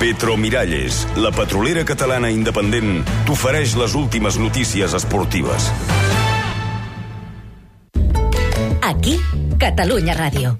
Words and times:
Petromiralles, 0.00 1.02
la 1.20 1.28
petrolera 1.28 1.82
catalana 1.84 2.30
independent, 2.32 3.02
t'ofereix 3.28 3.74
les 3.76 3.92
últimes 4.00 4.38
notícies 4.40 4.96
esportives. 4.96 5.68
Aquí, 8.80 9.18
Catalunya 9.60 10.16
Ràdio. 10.16 10.56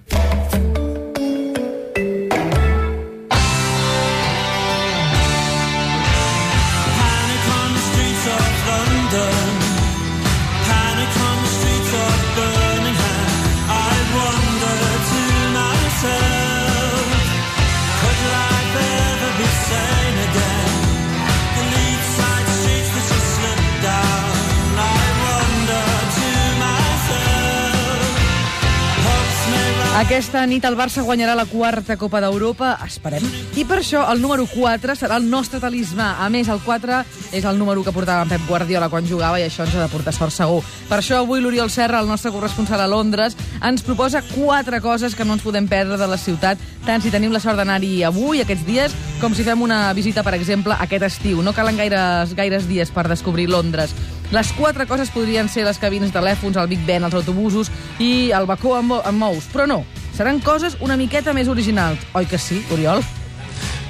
Aquesta 30.00 30.46
nit 30.48 30.64
el 30.64 30.78
Barça 30.78 31.02
guanyarà 31.04 31.34
la 31.36 31.44
quarta 31.44 31.98
Copa 32.00 32.22
d'Europa, 32.24 32.70
esperem. 32.86 33.20
I 33.60 33.66
per 33.68 33.82
això 33.82 34.06
el 34.08 34.22
número 34.22 34.46
4 34.48 34.94
serà 34.96 35.18
el 35.20 35.26
nostre 35.28 35.58
talismà. 35.60 36.14
A 36.24 36.30
més, 36.32 36.48
el 36.48 36.62
4 36.64 37.02
és 37.36 37.44
el 37.44 37.58
número 37.60 37.84
que 37.84 37.92
portava 37.92 38.24
en 38.24 38.30
Pep 38.32 38.46
Guardiola 38.48 38.88
quan 38.88 39.04
jugava 39.04 39.36
i 39.36 39.44
això 39.44 39.66
ens 39.66 39.74
ha 39.76 39.82
de 39.82 39.90
portar 39.92 40.14
sort 40.16 40.32
segur. 40.32 40.62
Per 40.88 40.96
això 41.02 41.18
avui 41.20 41.44
l'Oriol 41.44 41.68
Serra, 41.68 42.00
el 42.00 42.08
nostre 42.08 42.32
corresponsal 42.32 42.80
a 42.80 42.88
Londres, 42.88 43.36
ens 43.60 43.84
proposa 43.84 44.22
quatre 44.30 44.80
coses 44.80 45.14
que 45.14 45.26
no 45.28 45.36
ens 45.36 45.44
podem 45.44 45.68
perdre 45.68 46.00
de 46.00 46.08
la 46.08 46.18
ciutat, 46.18 46.56
tant 46.86 47.04
si 47.04 47.12
tenim 47.12 47.36
la 47.36 47.42
sort 47.44 47.60
d'anar-hi 47.60 48.00
avui, 48.08 48.40
aquests 48.40 48.64
dies, 48.64 48.96
com 49.20 49.36
si 49.36 49.44
fem 49.44 49.60
una 49.60 49.92
visita, 49.92 50.24
per 50.24 50.32
exemple, 50.38 50.80
aquest 50.80 51.04
estiu. 51.10 51.44
No 51.44 51.52
calen 51.52 51.76
gaires, 51.76 52.32
gaires 52.32 52.64
dies 52.72 52.88
per 52.88 53.04
descobrir 53.12 53.50
Londres. 53.52 53.92
Les 54.30 54.52
quatre 54.54 54.86
coses 54.86 55.10
podrien 55.10 55.48
ser 55.50 55.64
les 55.66 55.78
cabines 55.82 56.12
de 56.12 56.14
telèfons, 56.14 56.54
el 56.54 56.68
Big 56.70 56.84
Ben, 56.86 57.02
els 57.02 57.14
autobusos 57.18 57.70
i 57.98 58.30
el 58.30 58.46
bacó 58.46 58.76
amb, 58.78 59.00
amb 59.02 59.18
mous, 59.18 59.48
però 59.50 59.66
no. 59.66 59.80
Seran 60.14 60.38
coses 60.44 60.76
una 60.80 60.96
miqueta 61.00 61.34
més 61.34 61.50
originals. 61.50 62.04
Oi 62.14 62.28
que 62.30 62.38
sí, 62.38 62.60
Oriol? 62.70 63.02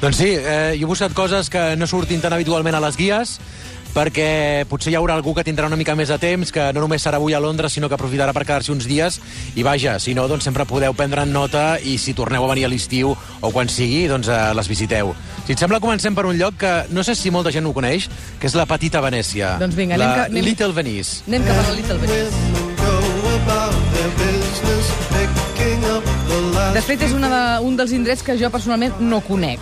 Doncs 0.01 0.17
sí, 0.17 0.31
eh, 0.33 0.79
jo 0.81 0.87
he 0.87 0.89
buscat 0.89 1.13
coses 1.13 1.53
que 1.53 1.75
no 1.77 1.85
surtin 1.87 2.23
tan 2.25 2.33
habitualment 2.33 2.79
a 2.79 2.81
les 2.81 2.97
guies, 2.97 3.37
perquè 3.95 4.65
potser 4.71 4.93
hi 4.93 4.97
haurà 4.99 5.15
algú 5.19 5.35
que 5.35 5.43
tindrà 5.45 5.67
una 5.67 5.77
mica 5.77 5.95
més 5.99 6.09
de 6.13 6.19
temps, 6.23 6.53
que 6.55 6.69
no 6.73 6.81
només 6.85 7.03
serà 7.03 7.19
avui 7.19 7.35
a 7.35 7.41
Londres, 7.41 7.73
sinó 7.73 7.89
que 7.89 7.97
aprofitarà 7.99 8.33
per 8.33 8.45
quedar-se 8.47 8.73
uns 8.73 8.87
dies, 8.87 9.21
i 9.57 9.63
vaja, 9.67 9.99
si 9.99 10.15
no, 10.15 10.29
doncs 10.31 10.45
sempre 10.47 10.65
podeu 10.65 10.95
prendre 10.95 11.25
nota 11.27 11.79
i 11.83 11.97
si 11.99 12.15
torneu 12.15 12.45
a 12.45 12.51
venir 12.55 12.65
a 12.67 12.71
l'estiu 12.73 13.13
o 13.41 13.51
quan 13.51 13.69
sigui, 13.69 14.07
doncs 14.09 14.29
eh, 14.31 14.39
les 14.55 14.69
visiteu. 14.71 15.15
Si 15.47 15.53
et 15.57 15.59
sembla, 15.59 15.81
comencem 15.81 16.15
per 16.15 16.27
un 16.27 16.39
lloc 16.39 16.55
que 16.61 16.75
no 16.95 17.03
sé 17.03 17.15
si 17.19 17.31
molta 17.35 17.51
gent 17.51 17.67
ho 17.67 17.73
coneix, 17.75 18.09
que 18.39 18.47
és 18.47 18.55
la 18.55 18.67
Petita 18.71 19.01
Venècia. 19.03 19.57
Doncs 19.59 19.75
vinga, 19.75 19.97
la 19.99 20.05
anem 20.13 20.17
que- 20.25 20.31
anem- 20.31 20.45
Little 20.53 20.73
Venice. 20.73 21.23
Anem 21.27 21.43
cap 21.49 21.59
a 21.59 21.69
la 21.69 21.75
Little 21.75 21.99
Venice. 21.99 22.59
De 26.75 26.81
fet, 26.87 27.03
és 27.03 27.13
una 27.13 27.29
de, 27.29 27.41
un 27.67 27.75
dels 27.77 27.91
indrets 27.93 28.23
que 28.23 28.37
jo 28.39 28.49
personalment 28.53 29.01
no 29.03 29.19
conec. 29.27 29.61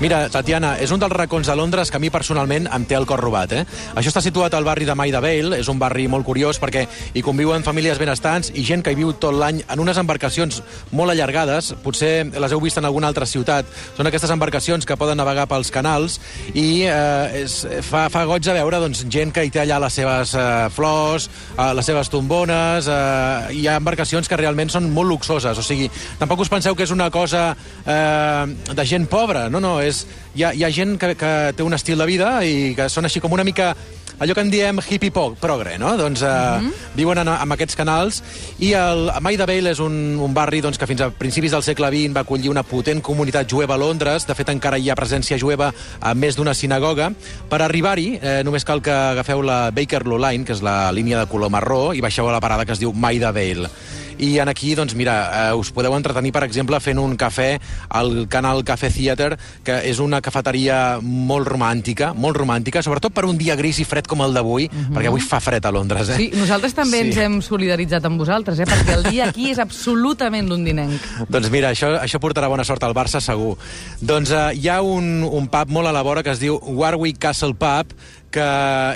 Mira, 0.00 0.30
Tatiana, 0.32 0.78
és 0.80 0.88
un 0.94 1.00
dels 1.00 1.12
racons 1.12 1.44
de 1.44 1.52
Londres 1.52 1.90
que 1.92 1.98
a 1.98 2.00
mi 2.00 2.08
personalment 2.08 2.64
em 2.72 2.84
té 2.88 2.96
el 2.96 3.04
cor 3.04 3.20
robat. 3.20 3.52
Eh? 3.52 3.64
Això 4.00 4.08
està 4.08 4.22
situat 4.24 4.54
al 4.56 4.64
barri 4.64 4.86
de 4.88 4.94
Maida 4.96 5.20
Vale, 5.20 5.58
és 5.60 5.68
un 5.68 5.76
barri 5.76 6.06
molt 6.08 6.24
curiós 6.24 6.56
perquè 6.56 6.86
hi 7.12 7.20
conviuen 7.20 7.66
famílies 7.66 8.00
benestants 8.00 8.48
i 8.56 8.64
gent 8.64 8.80
que 8.80 8.94
hi 8.94 8.96
viu 8.96 9.12
tot 9.20 9.36
l'any 9.36 9.58
en 9.60 9.82
unes 9.84 10.00
embarcacions 10.00 10.62
molt 10.96 11.12
allargades, 11.12 11.74
potser 11.84 12.30
les 12.32 12.54
heu 12.56 12.62
vist 12.64 12.80
en 12.80 12.88
alguna 12.88 13.10
altra 13.12 13.28
ciutat. 13.28 13.68
Són 13.98 14.08
aquestes 14.08 14.32
embarcacions 14.32 14.88
que 14.88 14.96
poden 14.96 15.20
navegar 15.20 15.44
pels 15.50 15.68
canals 15.74 16.16
i 16.54 16.86
eh, 16.88 17.42
és, 17.42 17.58
fa, 17.84 18.06
fa 18.08 18.24
goig 18.24 18.48
de 18.48 18.56
veure 18.56 18.80
doncs, 18.80 19.04
gent 19.12 19.36
que 19.36 19.44
hi 19.44 19.52
té 19.52 19.66
allà 19.66 19.82
les 19.84 20.00
seves 20.00 20.32
eh, 20.32 20.48
flors, 20.72 21.28
eh, 21.58 21.68
les 21.76 21.92
seves 21.92 22.08
tombones, 22.08 22.88
eh, 22.88 23.52
hi 23.52 23.66
ha 23.68 23.76
embarcacions 23.82 24.32
que 24.32 24.40
realment 24.40 24.72
són 24.72 24.88
molt 24.96 25.12
luxoses, 25.12 25.60
o 25.60 25.68
sigui, 25.68 25.92
tampoc 26.16 26.46
us 26.46 26.54
penseu 26.56 26.72
que 26.72 26.88
és 26.88 26.96
una 26.96 27.12
cosa 27.12 27.50
eh, 27.84 28.72
de 28.72 28.88
gent 28.88 29.04
pobra, 29.12 29.50
no, 29.52 29.60
no, 29.60 29.76
és, 29.84 29.89
Just. 29.90 30.06
Hi, 30.34 30.44
ha, 30.44 30.52
hi 30.54 30.64
ha 30.64 30.70
gent 30.74 30.98
que, 31.00 31.14
que 31.18 31.32
té 31.56 31.66
un 31.66 31.74
estil 31.74 31.98
de 31.98 32.06
vida 32.08 32.38
i 32.46 32.74
que 32.78 32.88
són 32.92 33.08
així 33.08 33.22
com 33.22 33.32
una 33.32 33.46
mica 33.46 33.74
allò 34.20 34.34
que 34.36 34.42
en 34.44 34.50
diem 34.52 34.78
hippie 34.84 35.10
progre, 35.10 35.78
no? 35.80 35.94
Doncs 35.96 36.22
eh, 36.22 36.70
viuen 36.94 37.22
en, 37.22 37.30
en 37.32 37.54
aquests 37.56 37.78
canals 37.78 38.20
i 38.60 38.74
el 38.76 39.08
Maida 39.24 39.46
Vale 39.48 39.72
és 39.72 39.80
un, 39.80 39.94
un 40.20 40.34
barri 40.36 40.60
doncs, 40.60 40.78
que 40.78 40.86
fins 40.86 41.00
a 41.00 41.08
principis 41.10 41.56
del 41.56 41.64
segle 41.64 41.88
XX 41.88 42.12
va 42.14 42.24
acollir 42.26 42.52
una 42.52 42.62
potent 42.62 43.00
comunitat 43.00 43.48
jueva 43.48 43.78
a 43.78 43.80
Londres. 43.80 44.28
De 44.28 44.36
fet, 44.36 44.52
encara 44.52 44.78
hi 44.78 44.90
ha 44.90 44.98
presència 44.98 45.40
jueva 45.40 45.72
a 46.00 46.12
més 46.14 46.36
d'una 46.36 46.54
sinagoga. 46.54 47.08
Per 47.48 47.62
arribar-hi, 47.64 48.18
eh, 48.20 48.36
només 48.44 48.68
cal 48.68 48.84
que 48.84 48.92
agafeu 48.92 49.40
la 49.42 49.70
Bakerloo 49.72 50.20
Line, 50.20 50.44
que 50.44 50.52
és 50.52 50.62
la 50.62 50.92
línia 50.92 51.24
de 51.24 51.30
color 51.30 51.50
marró, 51.50 51.94
i 51.96 52.04
baixeu 52.04 52.28
a 52.28 52.36
la 52.36 52.44
parada 52.44 52.68
que 52.68 52.76
es 52.76 52.84
diu 52.84 52.92
Maida 52.92 53.32
Vale. 53.32 53.72
I 54.20 54.34
en 54.38 54.50
aquí, 54.52 54.74
doncs 54.76 54.92
mira, 54.94 55.14
eh, 55.32 55.54
us 55.56 55.70
podeu 55.72 55.94
entretenir, 55.96 56.28
per 56.36 56.42
exemple, 56.44 56.76
fent 56.84 56.98
un 57.00 57.16
cafè 57.16 57.54
al 57.88 58.26
canal 58.28 58.60
Café 58.68 58.90
Theater, 58.92 59.38
que 59.64 59.78
és 59.88 59.98
una 59.98 60.19
cafeteria 60.24 60.98
molt 61.02 61.48
romàntica, 61.48 62.12
molt 62.14 62.36
romàntica, 62.40 62.82
sobretot 62.82 63.12
per 63.14 63.24
un 63.28 63.38
dia 63.38 63.56
gris 63.56 63.78
i 63.80 63.84
fred 63.88 64.06
com 64.10 64.20
el 64.24 64.34
d'avui, 64.36 64.68
perquè 64.70 65.08
avui 65.10 65.20
fa 65.24 65.40
fred 65.40 65.64
a 65.66 65.72
Londres, 65.74 66.08
eh? 66.10 66.16
Sí, 66.20 66.30
nosaltres 66.36 66.74
també 66.76 67.00
Sí. 67.00 67.06
ens 67.08 67.16
hem 67.22 67.40
solidaritzat 67.42 68.04
amb 68.04 68.18
vosaltres, 68.20 68.58
eh? 68.60 68.66
perquè 68.68 68.96
el 68.98 69.04
dia 69.10 69.28
aquí 69.28 69.50
és 69.50 69.58
absolutament 69.58 70.48
londinenc. 70.48 71.00
Doncs 71.32 71.50
mira, 71.50 71.70
això, 71.74 71.94
això 72.00 72.20
portarà 72.20 72.48
bona 72.48 72.64
sort 72.64 72.82
al 72.84 72.94
Barça, 72.94 73.20
segur. 73.20 73.56
Doncs 74.00 74.30
eh, 74.30 74.44
hi 74.60 74.68
ha 74.68 74.80
un, 74.82 75.22
un 75.24 75.48
pub 75.48 75.68
molt 75.70 75.88
a 75.88 75.92
la 75.92 76.02
vora 76.02 76.22
que 76.22 76.30
es 76.34 76.40
diu 76.42 76.58
Warwick 76.66 77.18
Castle 77.18 77.54
Pub, 77.54 77.92
que 78.32 78.46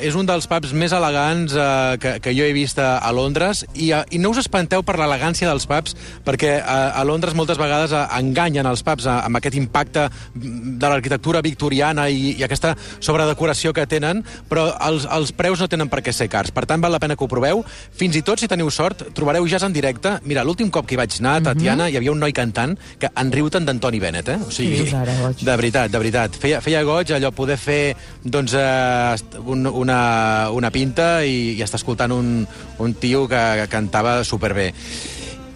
és 0.06 0.15
un 0.19 0.27
dels 0.28 0.47
pubs 0.50 0.72
més 0.77 0.95
elegants 0.95 1.55
eh, 1.59 1.97
que, 2.03 2.12
que 2.22 2.34
jo 2.37 2.47
he 2.47 2.55
vist 2.56 2.78
a, 2.83 2.99
a 3.03 3.11
Londres 3.15 3.65
i, 3.75 3.91
eh, 3.91 4.03
i 4.15 4.21
no 4.22 4.31
us 4.34 4.41
espanteu 4.45 4.84
per 4.87 4.97
l'elegància 5.00 5.49
dels 5.50 5.67
pubs 5.71 5.97
perquè 6.27 6.56
a, 6.61 6.78
a 7.00 7.05
Londres 7.06 7.37
moltes 7.37 7.59
vegades 7.61 7.94
eh, 7.94 8.05
enganyen 8.19 8.69
els 8.71 8.84
pubs 8.87 9.09
eh, 9.09 9.15
amb 9.15 9.41
aquest 9.41 9.59
impacte 9.59 10.06
de 10.34 10.91
l'arquitectura 10.91 11.43
victoriana 11.44 12.06
i, 12.09 12.37
i 12.39 12.47
aquesta 12.47 12.75
sobredecoració 12.99 13.75
que 13.75 13.87
tenen 13.91 14.23
però 14.50 14.69
els, 14.89 15.09
els 15.11 15.34
preus 15.37 15.62
no 15.62 15.71
tenen 15.71 15.91
per 15.91 16.05
què 16.06 16.15
ser 16.15 16.31
cars 16.33 16.55
per 16.55 16.67
tant 16.71 16.83
val 16.84 16.94
la 16.94 17.03
pena 17.03 17.19
que 17.19 17.27
ho 17.27 17.31
proveu 17.31 17.65
fins 17.67 18.19
i 18.19 18.25
tot 18.27 18.43
si 18.43 18.50
teniu 18.50 18.71
sort 18.75 19.09
trobareu 19.15 19.47
jazz 19.50 19.67
en 19.67 19.75
directe 19.75 20.19
mira, 20.25 20.47
l'últim 20.47 20.71
cop 20.71 20.87
que 20.87 20.97
hi 20.97 21.00
vaig 21.00 21.19
anar, 21.21 21.41
Tatiana, 21.50 21.91
hi 21.91 21.99
havia 21.99 22.15
un 22.15 22.23
noi 22.23 22.34
cantant 22.37 22.77
que 23.00 23.11
en 23.11 23.34
riu 23.34 23.50
tant 23.50 23.67
d'Antoni 23.67 24.00
Bennett 24.03 24.31
eh? 24.31 24.39
o 24.43 24.50
sigui, 24.55 24.87
ara, 24.94 25.15
goig? 25.21 25.43
de 25.44 25.56
veritat, 25.59 25.91
de 25.91 26.00
veritat. 26.00 26.39
Feia, 26.41 26.61
feia 26.65 26.83
goig 26.87 27.12
allò 27.15 27.31
poder 27.34 27.56
fer 27.61 27.83
doncs, 28.23 28.55
eh, 28.59 29.24
un, 29.45 29.67
una, 29.67 30.51
una 30.53 30.71
pinta 30.71 31.25
i, 31.25 31.55
i 31.57 31.62
estar 31.65 31.81
escoltant 31.81 32.12
un, 32.12 32.47
un 32.79 32.95
tio 32.95 33.27
que, 33.29 33.43
que 33.61 33.69
cantava 33.73 34.23
superbé. 34.25 34.73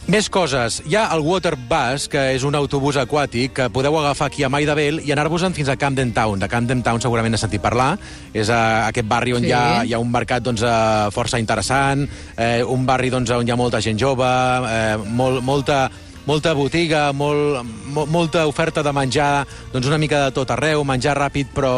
Més 0.08 0.30
coses. 0.32 0.78
Hi 0.88 0.94
ha 0.96 1.02
el 1.12 1.20
Water 1.20 1.50
Bus, 1.68 2.06
que 2.08 2.22
és 2.32 2.44
un 2.48 2.56
autobús 2.56 2.96
aquàtic 2.96 3.52
que 3.58 3.66
podeu 3.68 3.92
agafar 4.00 4.30
aquí 4.30 4.40
a 4.40 4.48
Maida 4.48 4.72
Vale 4.72 5.02
i 5.04 5.12
anar-vos-en 5.12 5.52
fins 5.52 5.68
a 5.68 5.76
Camden 5.76 6.14
Town. 6.16 6.40
De 6.40 6.48
Camden 6.48 6.80
Town 6.80 7.02
segurament 7.04 7.36
has 7.36 7.44
sentit 7.44 7.60
parlar. 7.60 7.90
És 8.32 8.48
a 8.48 8.86
aquest 8.86 9.04
barri 9.04 9.36
on 9.36 9.44
Sí. 9.44 9.50
hi, 9.50 9.52
ha, 9.52 9.84
hi 9.84 9.92
ha 9.92 10.00
un 10.00 10.08
mercat 10.10 10.42
doncs, 10.42 10.64
eh, 10.64 11.10
força 11.12 11.36
interessant, 11.38 12.08
eh, 12.38 12.64
un 12.64 12.86
barri 12.88 13.10
doncs, 13.12 13.28
on 13.36 13.46
hi 13.46 13.52
ha 13.52 13.56
molta 13.60 13.82
gent 13.84 14.00
jove, 14.00 14.24
eh, 14.24 14.96
molt, 15.12 15.42
molta, 15.44 15.90
molta 16.28 16.52
botiga, 16.56 17.08
molt, 17.16 17.62
mo, 17.88 18.04
molta 18.06 18.44
oferta 18.50 18.82
de 18.84 18.92
menjar, 18.92 19.46
doncs 19.72 19.88
una 19.88 19.98
mica 19.98 20.26
de 20.26 20.34
tot 20.36 20.50
arreu, 20.52 20.84
menjar 20.84 21.16
ràpid 21.16 21.54
però, 21.56 21.72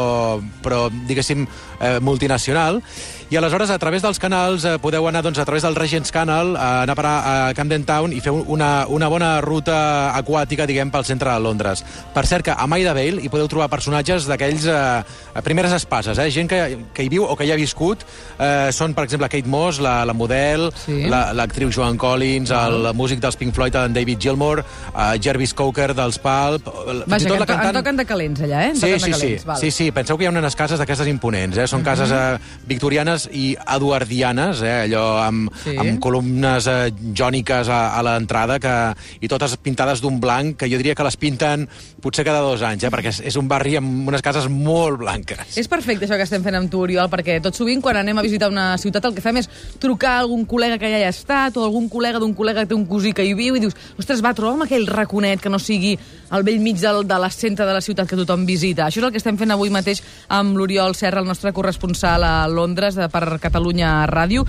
però 0.64 0.88
diguéssim, 1.06 1.46
eh, 1.80 1.98
multinacional. 2.02 2.82
I 3.30 3.36
aleshores, 3.38 3.70
a 3.70 3.78
través 3.78 4.02
dels 4.02 4.18
canals, 4.18 4.64
eh, 4.66 4.72
podeu 4.82 5.04
anar 5.06 5.20
doncs, 5.22 5.38
a 5.38 5.44
través 5.46 5.62
del 5.62 5.76
Regents 5.78 6.10
Canal, 6.10 6.56
a 6.58 6.82
anar 6.82 6.96
a 6.96 6.98
parar 6.98 7.12
a 7.22 7.54
Camden 7.54 7.84
Town 7.86 8.10
i 8.12 8.18
fer 8.18 8.32
una, 8.34 8.88
una 8.90 9.06
bona 9.08 9.28
ruta 9.40 10.10
aquàtica, 10.18 10.66
diguem, 10.66 10.90
pel 10.90 11.06
centre 11.06 11.30
de 11.30 11.38
Londres. 11.44 11.84
Per 12.12 12.24
cert, 12.26 12.48
que 12.48 12.50
a 12.58 12.66
Maida 12.66 12.90
Vale 12.96 13.22
hi 13.22 13.30
podeu 13.30 13.46
trobar 13.46 13.68
personatges 13.70 14.26
d'aquells 14.26 14.66
eh, 14.66 15.42
primeres 15.46 15.76
espases, 15.78 16.18
eh? 16.18 16.26
gent 16.34 16.50
que, 16.50 16.58
que 16.92 17.06
hi 17.06 17.12
viu 17.12 17.22
o 17.22 17.36
que 17.38 17.46
hi 17.46 17.52
ha 17.54 17.60
viscut. 17.60 18.02
Eh, 18.34 18.72
són, 18.74 18.96
per 18.98 19.06
exemple, 19.06 19.30
Kate 19.30 19.46
Moss, 19.48 19.78
la, 19.78 20.00
la 20.04 20.12
model, 20.16 20.72
Sí. 20.80 21.04
la, 21.12 21.28
l'actriu 21.36 21.70
Joan 21.70 21.96
Collins, 22.00 22.50
el 22.50 22.90
músic 22.98 23.20
dels 23.22 23.36
Pink 23.38 23.54
Floyd, 23.54 23.76
en 23.78 23.94
David 23.94 24.18
Gilmour, 24.18 24.39
uh, 24.48 25.14
Jervis 25.20 25.52
Coker 25.54 25.92
dels 25.94 26.18
Pulp... 26.18 26.64
fins 26.64 27.04
i 27.06 27.10
Vaja, 27.10 27.28
tot 27.28 27.36
que 27.36 27.38
la 27.38 27.44
en, 27.44 27.46
to, 27.46 27.52
en 27.52 27.58
cantant- 27.58 27.76
toquen 27.80 27.96
de 28.00 28.06
calents, 28.06 28.40
allà, 28.46 28.62
eh? 28.66 28.70
En 28.70 28.76
Sí, 28.76 28.86
sí, 28.86 28.92
de 28.92 28.98
sí. 29.00 29.10
calents, 29.12 29.44
val. 29.44 29.60
sí, 29.60 29.70
sí. 29.70 29.90
Penseu 29.92 30.16
que 30.18 30.24
hi 30.24 30.30
ha 30.30 30.32
unes 30.34 30.56
cases 30.56 30.78
d'aquestes 30.80 31.08
imponents, 31.10 31.58
eh? 31.58 31.66
Són 31.70 31.82
cases 31.86 32.10
eh, 32.10 32.38
victorianes 32.66 33.28
i 33.32 33.56
eduardianes, 33.90 34.62
eh? 34.62 34.74
allò 34.86 35.04
amb, 35.24 35.50
Sí. 35.64 35.76
amb 35.76 35.98
columnes 36.00 36.66
eh, 36.66 36.92
jòniques 37.14 37.68
a, 37.68 37.80
a 37.98 38.02
l'entrada 38.06 38.58
que, 38.62 38.74
i 39.20 39.28
totes 39.28 39.56
pintades 39.60 40.00
d'un 40.00 40.20
blanc, 40.20 40.56
que 40.56 40.68
jo 40.70 40.78
diria 40.80 40.94
que 40.94 41.04
les 41.04 41.16
pinten 41.20 41.68
potser 42.00 42.24
cada 42.24 42.40
dos 42.40 42.62
anys, 42.62 42.84
eh? 42.84 42.90
perquè 42.92 43.10
és, 43.12 43.20
és 43.32 43.36
un 43.36 43.48
barri 43.48 43.76
amb 43.76 44.08
unes 44.08 44.22
cases 44.22 44.46
molt 44.48 44.98
blanques. 45.02 45.56
És 45.60 45.68
perfecte 45.68 46.06
això 46.06 46.16
que 46.16 46.24
estem 46.28 46.42
fent 46.44 46.56
amb 46.56 46.70
tu, 46.70 46.80
Oriol, 46.86 47.10
perquè 47.12 47.40
tot 47.44 47.54
sovint 47.56 47.82
quan 47.84 47.98
anem 48.00 48.16
a 48.18 48.22
visitar 48.24 48.48
una 48.48 48.76
ciutat 48.80 49.04
el 49.04 49.14
que 49.16 49.20
fem 49.24 49.36
és 49.42 49.48
trucar 49.82 50.14
a 50.16 50.20
algun 50.24 50.46
col·lega 50.48 50.78
que 50.80 50.88
ja 50.90 51.00
hi 51.02 51.04
ha 51.08 51.12
estat 51.12 51.56
o 51.60 51.64
algun 51.66 51.90
col·lega 51.92 52.20
d'un 52.22 52.32
col·lega 52.36 52.62
que 52.64 52.70
té 52.70 52.76
un 52.78 52.86
cosí 52.88 53.12
que 53.12 53.24
hi 53.26 53.34
viu 53.36 53.56
i 53.56 53.60
dius, 53.60 53.76
ostres, 53.98 54.19
ostres, 54.20 54.28
va, 54.28 54.34
troba'm 54.36 54.64
aquell 54.64 54.86
raconet 54.86 55.40
que 55.40 55.50
no 55.50 55.58
sigui 55.58 55.96
al 56.30 56.44
vell 56.44 56.60
mig 56.60 56.78
del, 56.80 57.06
de 57.06 57.18
la 57.18 57.30
centre 57.30 57.66
de 57.66 57.72
la 57.72 57.80
ciutat 57.80 58.08
que 58.08 58.16
tothom 58.16 58.44
visita. 58.46 58.86
Això 58.86 59.00
és 59.00 59.06
el 59.06 59.12
que 59.12 59.18
estem 59.20 59.38
fent 59.38 59.50
avui 59.50 59.70
mateix 59.70 60.02
amb 60.28 60.56
l'Oriol 60.56 60.94
Serra, 60.94 61.20
el 61.20 61.28
nostre 61.28 61.52
corresponsal 61.52 62.22
a 62.24 62.48
Londres 62.48 62.98
per 63.10 63.38
Catalunya 63.40 64.06
Ràdio. 64.06 64.44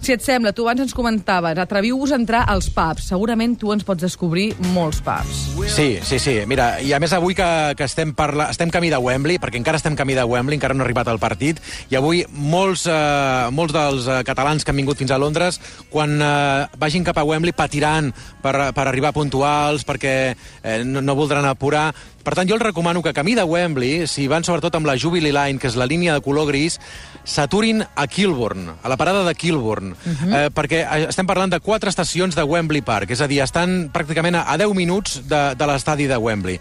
Si 0.00 0.12
et 0.14 0.22
sembla, 0.22 0.52
tu 0.54 0.66
abans 0.66 0.82
ens 0.84 0.94
comentaves, 0.94 1.58
atreviu-vos 1.58 2.12
a 2.12 2.18
entrar 2.20 2.44
als 2.46 2.68
pubs. 2.70 3.08
Segurament 3.10 3.56
tu 3.58 3.72
ens 3.74 3.84
pots 3.86 4.02
descobrir 4.04 4.50
molts 4.74 5.00
pubs. 5.04 5.46
Sí, 5.72 5.98
sí, 6.06 6.18
sí. 6.22 6.36
Mira, 6.46 6.76
i 6.84 6.92
a 6.94 7.00
més 7.02 7.14
avui 7.16 7.34
que, 7.38 7.48
que 7.78 7.86
estem, 7.88 8.12
parla... 8.16 8.50
estem 8.54 8.70
camí 8.70 8.90
de 8.92 9.00
Wembley, 9.02 9.40
perquè 9.42 9.58
encara 9.60 9.80
estem 9.80 9.96
camí 9.98 10.14
de 10.14 10.24
Wembley, 10.28 10.60
encara 10.60 10.76
no 10.76 10.84
ha 10.84 10.86
arribat 10.86 11.10
el 11.10 11.20
partit, 11.22 11.60
i 11.90 11.98
avui 11.98 12.22
molts, 12.30 12.86
eh, 12.90 13.48
molts 13.56 13.74
dels 13.74 14.06
eh, 14.06 14.20
catalans 14.28 14.64
que 14.64 14.74
han 14.74 14.80
vingut 14.82 15.00
fins 15.00 15.14
a 15.14 15.20
Londres, 15.20 15.60
quan 15.90 16.18
eh, 16.20 16.66
vagin 16.78 17.06
cap 17.06 17.18
a 17.18 17.26
Wembley, 17.26 17.56
patiran 17.56 18.12
per, 18.44 18.54
per 18.76 18.86
arribar 18.86 19.14
puntuals, 19.16 19.86
perquè 19.88 20.16
eh, 20.36 20.82
no, 20.84 21.02
no 21.02 21.18
voldran 21.18 21.48
apurar. 21.48 21.88
Per 22.26 22.34
tant, 22.34 22.48
jo 22.50 22.56
els 22.56 22.64
recomano 22.64 23.04
que 23.04 23.12
camí 23.14 23.36
de 23.38 23.44
Wembley, 23.46 24.08
si 24.10 24.24
van 24.26 24.42
sobretot 24.42 24.74
amb 24.74 24.88
la 24.88 24.96
Jubilee 24.98 25.30
Line, 25.30 25.60
que 25.62 25.68
és 25.70 25.76
la 25.78 25.86
línia 25.86 26.16
de 26.16 26.22
color 26.24 26.48
gris, 26.48 26.80
s'aturin 27.22 27.84
a 27.86 28.06
Kilburn, 28.10 28.72
a 28.82 28.90
la 28.90 28.96
parada 28.98 29.22
de 29.22 29.34
Kilburn, 29.34 29.92
uh 29.92 30.10
-huh. 30.10 30.34
eh, 30.34 30.50
perquè 30.50 30.82
eh, 30.82 31.06
estem 31.08 31.26
parlant 31.26 31.52
de 31.52 31.60
quatre 31.60 31.88
estacions 31.88 32.34
de 32.34 32.42
Wembley 32.42 32.82
Park, 32.82 33.10
és 33.10 33.20
a 33.20 33.28
dir, 33.28 33.40
estan 33.42 33.92
pràcticament 33.92 34.34
a, 34.34 34.42
a 34.52 34.58
10 34.58 34.74
minuts 34.74 35.22
de, 35.22 35.54
de 35.54 35.66
l'estadi 35.66 36.08
de 36.08 36.16
Wembley. 36.16 36.58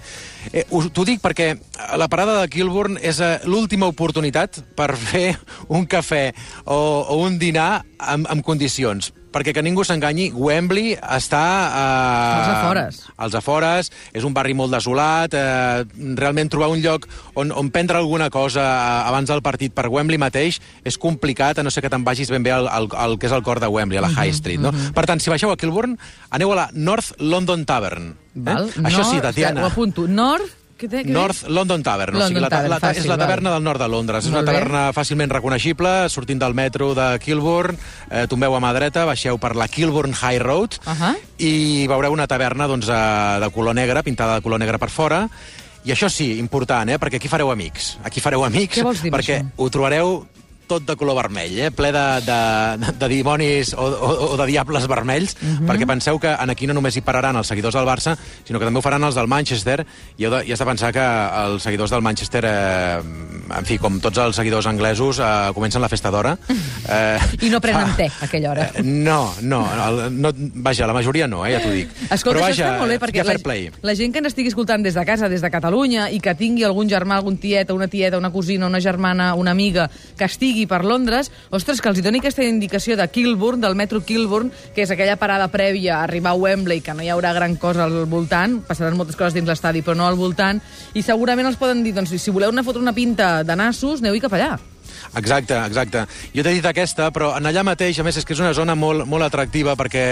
Eh, 0.53 0.65
T'ho 0.93 1.03
dic 1.03 1.19
perquè 1.19 1.57
la 1.97 2.07
parada 2.07 2.41
de 2.41 2.47
Kilburn 2.47 2.99
és 3.01 3.19
eh, 3.19 3.39
l'última 3.45 3.87
oportunitat 3.87 4.61
per 4.75 4.95
fer 5.09 5.35
un 5.67 5.87
cafè 5.87 6.31
o, 6.65 7.05
o 7.09 7.17
un 7.25 7.39
dinar 7.39 7.83
amb, 7.97 8.27
amb 8.29 8.43
condicions 8.43 9.11
perquè 9.35 9.51
que 9.51 9.63
ningú 9.65 9.83
s'enganyi, 9.83 10.29
Wembley 10.31 10.93
està... 10.95 11.43
Eh, 11.67 12.35
Als 12.39 12.51
afores. 12.53 12.99
als 13.19 13.35
afores, 13.35 13.91
és 14.15 14.23
un 14.23 14.33
barri 14.35 14.55
molt 14.55 14.71
desolat, 14.71 15.35
eh, 15.35 15.83
realment 16.15 16.51
trobar 16.51 16.69
un 16.71 16.79
lloc 16.79 17.09
on, 17.35 17.51
on 17.51 17.71
prendre 17.75 17.99
alguna 17.99 18.29
cosa 18.31 18.63
eh, 18.63 19.09
abans 19.11 19.27
del 19.31 19.43
partit 19.43 19.75
per 19.75 19.89
Wembley 19.91 20.21
mateix 20.21 20.61
és 20.87 20.97
complicat, 20.97 21.59
a 21.59 21.67
no 21.67 21.73
ser 21.73 21.83
que 21.83 21.91
te'n 21.91 22.07
vagis 22.07 22.31
ben 22.31 22.47
bé 22.47 22.55
al, 22.55 22.69
al, 22.71 22.87
al 22.95 23.19
que 23.19 23.27
és 23.27 23.35
el 23.35 23.43
cor 23.43 23.59
de 23.59 23.67
Wembley, 23.67 23.99
a 23.99 24.07
la 24.07 24.13
High 24.15 24.35
Street. 24.39 24.63
No? 24.63 24.71
Per 24.71 25.05
tant, 25.09 25.19
si 25.19 25.33
baixeu 25.33 25.51
a 25.51 25.59
Kilburn, 25.59 25.97
aneu 26.31 26.55
a 26.55 26.61
la 26.63 26.69
North 26.71 27.17
London 27.19 27.67
Tavern. 27.67 28.13
Val? 28.35 28.69
Eh? 28.71 28.87
Això 28.87 29.03
sí, 29.03 29.19
Tatiana. 29.23 29.65
Ho 29.65 29.73
apunto. 29.73 30.07
Nord... 30.07 30.64
Què 30.75 30.89
té, 30.89 31.03
què 31.03 31.07
té? 31.07 31.11
North 31.15 31.45
London 31.47 31.81
Tavern, 31.81 32.15
o 32.15 32.19
sigui, 32.27 32.33
London 32.35 32.41
la, 32.43 32.49
ta- 32.49 32.55
Tavern, 32.57 32.73
la, 32.73 32.79
fàcil, 32.83 32.99
és 32.99 33.05
la 33.07 33.15
val. 33.15 33.25
taverna 33.27 33.51
del 33.53 33.63
nord 33.63 33.79
de 33.79 33.87
Londres. 33.87 34.25
És 34.25 34.29
una 34.29 34.37
Molt 34.41 34.49
bé. 34.49 34.53
taverna 34.53 34.81
fàcilment 34.93 35.31
reconeixible, 35.31 35.93
sortint 36.09 36.39
del 36.41 36.53
metro 36.53 36.93
de 36.93 37.17
Kilburn, 37.19 37.77
eh, 38.11 38.25
tombeu 38.27 38.55
a 38.55 38.59
mà 38.59 38.73
dreta, 38.75 39.05
baixeu 39.05 39.37
per 39.39 39.55
la 39.55 39.67
Kilburn 39.69 40.11
High 40.13 40.41
Road 40.43 40.75
Ahà. 40.85 41.15
i 41.39 41.87
veureu 41.87 42.11
una 42.11 42.27
taverna 42.27 42.67
doncs, 42.67 42.89
eh, 42.89 43.39
de 43.39 43.49
color 43.51 43.73
negre, 43.75 44.03
pintada 44.03 44.35
de 44.35 44.41
color 44.41 44.59
negre 44.59 44.77
per 44.77 44.89
fora, 44.89 45.29
i 45.85 45.91
això 45.93 46.09
sí, 46.09 46.39
important, 46.39 46.89
eh, 46.89 46.97
perquè 46.99 47.15
aquí 47.21 47.27
fareu 47.29 47.51
amics. 47.51 47.97
Aquí 48.03 48.19
fareu 48.19 48.43
amics 48.43 48.79
perquè 48.83 49.39
això? 49.39 49.51
ho 49.55 49.69
trobareu 49.69 50.25
tot 50.67 50.85
de 50.85 50.95
color 50.95 51.15
vermell, 51.17 51.57
eh? 51.59 51.71
ple 51.71 51.91
de, 51.93 52.03
de, 52.25 52.91
de 52.99 53.07
dimonis 53.11 53.73
o, 53.73 53.85
o, 53.85 54.11
o 54.33 54.37
de 54.37 54.45
diables 54.49 54.87
vermells, 54.87 55.35
Mhm. 55.41 55.67
perquè 55.69 55.85
penseu 55.87 56.19
que 56.19 56.31
en 56.33 56.49
aquí 56.49 56.67
no 56.67 56.73
només 56.73 56.95
hi 56.97 57.01
pararan 57.05 57.35
els 57.37 57.47
seguidors 57.47 57.75
del 57.75 57.85
Barça, 57.87 58.15
sinó 58.43 58.59
que 58.59 58.65
també 58.65 58.79
ho 58.79 58.81
faran 58.85 59.03
els 59.03 59.15
del 59.15 59.27
Manchester, 59.27 59.85
i 60.17 60.25
heu 60.25 60.31
de, 60.31 60.43
i 60.47 60.51
has 60.53 60.59
de 60.59 60.65
pensar 60.65 60.91
que 60.93 61.03
els 61.45 61.63
seguidors 61.63 61.91
del 61.91 62.01
Manchester, 62.01 62.43
eh, 62.47 62.99
en 63.57 63.65
fi, 63.65 63.77
com 63.77 63.99
tots 64.01 64.17
els 64.23 64.35
seguidors 64.35 64.65
anglesos, 64.67 65.19
eh, 65.19 65.51
comencen 65.53 65.81
la 65.81 65.89
festa 65.89 66.11
d'hora. 66.11 66.37
Eh, 66.85 67.17
I 67.41 67.49
no 67.49 67.57
prenen 67.59 67.87
fa- 67.87 67.95
te 67.97 68.05
a 68.05 68.25
aquella 68.27 68.51
hora. 68.51 68.65
Eh, 68.75 68.83
No, 68.83 69.33
no, 69.41 69.63
el, 69.73 70.21
no, 70.21 70.29
vaja, 70.61 70.85
la 70.85 70.93
majoria 70.93 71.25
no, 71.27 71.43
eh, 71.45 71.55
ja 71.55 71.61
t'ho 71.63 71.71
dic. 71.73 71.89
Escolta, 72.11 72.39
Però 72.39 72.45
això 72.45 72.51
vaja, 72.51 72.67
està 72.67 72.77
molt 72.77 72.91
bé, 72.93 72.97
perquè 73.01 73.23
la, 73.25 73.33
la 73.89 73.95
gent 73.97 74.13
que 74.13 74.19
ens 74.21 74.27
estigui 74.29 74.51
escoltant 74.53 74.83
des 74.85 74.93
de 74.93 75.03
casa, 75.05 75.27
des 75.27 75.41
de 75.41 75.49
Catalunya, 75.49 76.11
i 76.13 76.19
que 76.21 76.35
tingui 76.37 76.63
algun 76.63 76.87
germà, 76.87 77.17
algun 77.17 77.39
tiet, 77.41 77.71
una 77.73 77.87
tieta, 77.89 78.19
una 78.21 78.29
cosina, 78.31 78.67
una 78.69 78.79
germana, 78.79 79.33
una 79.33 79.49
amiga, 79.57 79.89
que 80.15 80.25
estigui 80.29 80.54
per 80.63 80.85
Londres, 80.87 81.27
ostres, 81.51 81.81
que 81.83 81.91
els 81.91 81.99
doni 82.03 82.21
aquesta 82.23 82.45
indicació 82.47 82.95
de 82.95 83.07
Kilburn, 83.11 83.59
del 83.59 83.75
metro 83.75 83.99
Kilburn, 84.07 84.53
que 84.75 84.85
és 84.85 84.93
aquella 84.95 85.17
parada 85.19 85.49
prèvia 85.51 85.97
a 85.97 86.03
arribar 86.05 86.31
a 86.31 86.39
Wembley, 86.39 86.79
que 86.79 86.95
no 86.95 87.03
hi 87.03 87.11
haurà 87.11 87.33
gran 87.35 87.57
cosa 87.59 87.83
al 87.83 88.05
voltant, 88.07 88.61
passaran 88.67 88.95
moltes 88.95 89.19
coses 89.19 89.35
dins 89.35 89.51
l'estadi, 89.51 89.83
però 89.83 89.97
no 89.99 90.07
al 90.07 90.15
voltant, 90.19 90.63
i 90.95 91.03
segurament 91.03 91.51
els 91.51 91.59
poden 91.59 91.83
dir, 91.83 91.91
doncs, 91.97 92.15
si 92.15 92.31
voleu 92.31 92.55
anar 92.55 92.63
a 92.63 92.69
fotre 92.71 92.85
una 92.85 92.95
pinta 92.95 93.43
de 93.43 93.59
nassos, 93.59 93.99
aneu-hi 93.99 94.23
cap 94.23 94.39
allà. 94.39 94.55
Exacte, 95.15 95.57
exacte. 95.65 96.05
Jo 96.35 96.43
t'he 96.43 96.55
dit 96.57 96.65
aquesta, 96.65 97.09
però 97.15 97.33
en 97.37 97.47
allà 97.49 97.63
mateix, 97.67 97.99
a 97.99 98.05
més, 98.07 98.17
és 98.19 98.27
que 98.27 98.35
és 98.35 98.41
una 98.43 98.53
zona 98.57 98.75
molt, 98.75 99.05
molt 99.09 99.25
atractiva 99.27 99.75
perquè 99.79 100.05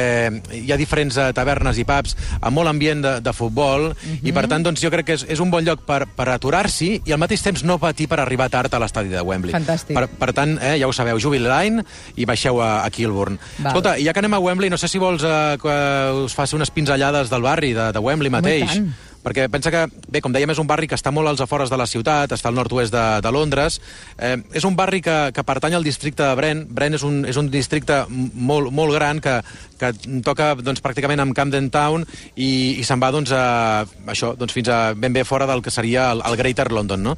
hi 0.59 0.71
ha 0.71 0.79
diferents 0.79 1.17
eh, 1.17 1.29
tavernes 1.35 1.79
i 1.81 1.85
pubs 1.87 2.15
amb 2.39 2.55
molt 2.57 2.71
ambient 2.71 3.03
de, 3.03 3.13
de 3.23 3.33
futbol 3.35 3.91
i, 4.21 4.31
per 4.31 4.45
tant, 4.51 4.63
doncs, 4.65 4.81
jo 4.83 4.91
crec 4.93 5.07
que 5.07 5.17
és, 5.17 5.25
és 5.35 5.43
un 5.43 5.51
bon 5.53 5.65
lloc 5.65 5.83
per, 5.87 6.03
per 6.15 6.29
aturar-s'hi 6.33 6.91
i 7.05 7.15
al 7.15 7.21
mateix 7.21 7.43
temps 7.45 7.65
no 7.67 7.79
patir 7.81 8.07
per 8.11 8.19
arribar 8.23 8.49
tard 8.53 8.73
a 8.73 8.81
l'estadi 8.81 9.13
de 9.13 9.23
Wembley. 9.23 9.53
Fantàstic. 9.55 9.95
Per, 9.97 10.07
per 10.19 10.31
tant, 10.35 10.57
eh, 10.61 10.75
ja 10.81 10.89
ho 10.89 10.95
sabeu, 10.95 11.19
Jubilee 11.21 11.49
Line 11.49 11.85
i 12.15 12.27
baixeu 12.29 12.61
a, 12.63 12.73
a 12.83 12.91
Kilburn. 12.93 13.39
Val. 13.59 13.71
Escolta, 13.73 13.95
ja 14.01 14.13
que 14.13 14.23
anem 14.23 14.37
a 14.37 14.43
Wembley, 14.43 14.71
no 14.73 14.79
sé 14.81 14.89
si 14.91 15.01
vols 15.01 15.25
eh, 15.27 15.55
que 15.61 15.79
us 16.25 16.37
faci 16.37 16.57
unes 16.57 16.71
pinzellades 16.73 17.31
del 17.33 17.45
barri 17.45 17.73
de, 17.75 17.91
de 17.95 18.03
Wembley 18.03 18.31
Home, 18.31 18.41
mateix. 18.41 18.77
tant. 18.77 18.93
Perquè 19.23 19.47
pensa 19.51 19.71
que, 19.71 19.85
bé, 20.11 20.21
com 20.21 20.33
dèiem, 20.35 20.51
és 20.51 20.61
un 20.61 20.69
barri 20.69 20.89
que 20.89 20.97
està 20.99 21.11
molt 21.15 21.31
als 21.31 21.43
afores 21.43 21.71
de 21.71 21.79
la 21.79 21.87
ciutat, 21.89 22.31
està 22.35 22.51
al 22.51 22.57
nord-oest 22.59 22.93
de, 22.93 23.05
de 23.23 23.31
Londres. 23.31 23.79
Eh, 24.17 24.35
és 24.53 24.67
un 24.67 24.75
barri 24.75 25.01
que, 25.01 25.17
que 25.35 25.45
pertany 25.47 25.77
al 25.77 25.87
districte 25.87 26.25
de 26.25 26.35
Brent. 26.39 26.65
Brent 26.69 26.99
és 26.99 27.05
un, 27.07 27.23
és 27.29 27.39
un 27.39 27.49
districte 27.53 28.03
molt, 28.09 28.71
molt 28.75 28.95
gran 28.95 29.21
que, 29.23 29.39
que 29.79 29.91
toca 30.25 30.53
doncs, 30.59 30.81
pràcticament 30.83 31.23
amb 31.23 31.35
Camden 31.35 31.69
Town 31.73 32.05
i, 32.35 32.79
i 32.79 32.83
se'n 32.85 33.01
va 33.01 33.11
doncs, 33.15 33.33
a, 33.35 33.83
això, 34.11 34.33
doncs, 34.39 34.55
fins 34.55 34.71
a 34.71 34.79
ben 34.97 35.15
bé 35.15 35.25
fora 35.27 35.47
del 35.49 35.63
que 35.63 35.73
seria 35.73 36.09
el, 36.13 36.23
el 36.27 36.37
Greater 36.39 36.69
London. 36.71 37.03
No? 37.03 37.15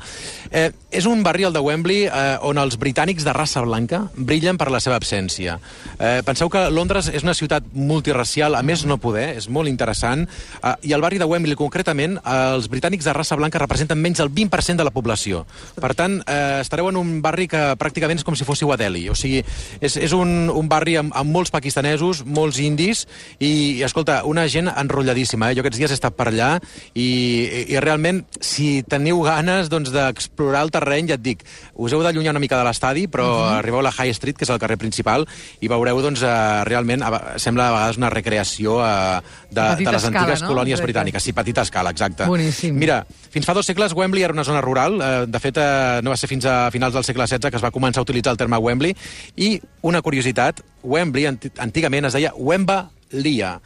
Eh, 0.52 0.70
és 0.96 1.08
un 1.10 1.24
barri, 1.26 1.46
el 1.48 1.56
de 1.56 1.64
Wembley, 1.64 2.06
eh, 2.08 2.38
on 2.46 2.60
els 2.62 2.80
britànics 2.82 3.26
de 3.26 3.34
raça 3.36 3.64
blanca 3.66 4.06
brillen 4.16 4.60
per 4.62 4.70
la 4.74 4.82
seva 4.84 5.00
absència. 5.02 5.60
Eh, 6.00 6.22
penseu 6.26 6.50
que 6.54 6.68
Londres 6.70 7.10
és 7.12 7.26
una 7.26 7.36
ciutat 7.38 7.68
multiracial, 7.74 8.56
a 8.56 8.64
més 8.66 8.86
no 8.86 9.00
poder, 9.02 9.32
és 9.40 9.50
molt 9.50 9.72
interessant, 9.72 10.26
eh, 10.62 10.76
i 10.90 10.96
el 10.96 11.04
barri 11.04 11.22
de 11.22 11.30
Wembley 11.30 11.58
concretament, 11.60 11.95
eh, 12.00 12.56
els 12.56 12.68
britànics 12.72 13.06
de 13.06 13.14
raça 13.14 13.36
blanca 13.36 13.60
representen 13.62 14.00
menys 14.02 14.20
del 14.22 14.30
20% 14.30 14.78
de 14.78 14.86
la 14.88 14.92
població. 14.92 15.46
Per 15.80 15.94
tant, 15.96 16.22
eh, 16.28 16.60
estareu 16.62 16.90
en 16.90 16.98
un 16.98 17.22
barri 17.22 17.48
que 17.48 17.62
pràcticament 17.80 18.22
és 18.22 18.28
com 18.28 18.36
si 18.36 18.48
fóssiu 18.48 18.72
a 18.74 18.78
Delhi. 18.78 19.08
O 19.10 19.16
sigui, 19.16 19.44
és, 19.80 19.98
és 19.98 20.14
un, 20.14 20.50
un 20.50 20.70
barri 20.70 20.98
amb, 20.98 21.14
amb 21.16 21.32
molts 21.32 21.52
pakistanesos, 21.52 22.24
molts 22.26 22.60
indis, 22.60 23.06
i, 23.40 23.80
i 23.80 23.84
escolta, 23.84 24.24
una 24.26 24.48
gent 24.48 24.70
enrotlladíssima. 24.72 25.52
Eh? 25.52 25.58
Jo 25.58 25.66
aquests 25.66 25.80
dies 25.80 25.92
he 25.94 25.98
estat 25.98 26.16
per 26.18 26.30
allà 26.32 26.52
i, 26.94 27.06
i, 27.06 27.62
i 27.74 27.80
realment, 27.84 28.24
si 28.42 28.84
teniu 28.90 29.22
ganes 29.26 29.70
doncs, 29.72 29.92
d'explorar 29.96 30.66
el 30.66 30.74
terreny, 30.74 31.10
ja 31.12 31.20
et 31.20 31.26
dic, 31.26 31.46
us 31.76 31.94
heu 31.94 32.04
d'allunyar 32.06 32.36
una 32.36 32.44
mica 32.44 32.60
de 32.60 32.68
l'estadi, 32.68 33.08
però 33.08 33.26
uh 33.26 33.40
-huh. 33.40 33.58
arribeu 33.60 33.80
a 33.80 33.88
la 33.90 33.94
High 33.94 34.14
Street, 34.14 34.38
que 34.38 34.44
és 34.44 34.50
el 34.50 34.60
carrer 34.60 34.78
principal, 34.78 35.28
i 35.60 35.68
veureu, 35.68 36.02
doncs, 36.02 36.22
eh, 36.22 36.64
realment, 36.64 37.04
sembla 37.38 37.70
a 37.70 37.72
vegades 37.72 37.98
una 37.98 38.10
recreació 38.10 38.80
eh, 38.86 39.22
de, 39.52 39.62
de 39.76 39.92
les 39.92 40.04
escala, 40.04 40.20
antigues 40.20 40.42
no? 40.42 40.50
colònies 40.50 40.82
britàniques. 40.82 41.24
Sí, 41.24 41.34
petita 41.34 41.62
escala, 41.62 41.85
exacte. 41.92 42.26
Boníssim. 42.30 42.76
Mira, 42.80 43.04
fins 43.34 43.46
fa 43.46 43.54
dos 43.54 43.68
segles 43.68 43.94
Wembley 43.94 44.24
era 44.24 44.34
una 44.34 44.44
zona 44.44 44.62
rural. 44.62 45.00
Eh, 45.02 45.26
de 45.28 45.40
fet, 45.40 45.58
eh, 45.58 46.02
no 46.04 46.14
va 46.14 46.18
ser 46.18 46.30
fins 46.32 46.46
a 46.46 46.72
finals 46.72 46.94
del 46.94 47.04
segle 47.04 47.28
XVI 47.28 47.52
que 47.52 47.60
es 47.60 47.66
va 47.66 47.74
començar 47.76 48.02
a 48.02 48.08
utilitzar 48.08 48.34
el 48.34 48.42
terme 48.42 48.58
Wembley. 48.58 48.96
I 49.36 49.60
una 49.82 50.02
curiositat, 50.02 50.62
Wembley 50.84 51.28
anti 51.30 51.52
antigament 51.58 52.06
es 52.06 52.18
deia 52.18 52.34
Wemba 52.36 52.90
Lia. 53.12 53.60